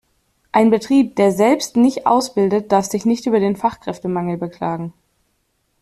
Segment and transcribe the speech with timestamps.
[0.51, 4.93] Ein Betrieb, der selbst nicht ausbildet, darf sich nicht über den Fachkräftemangel beklagen.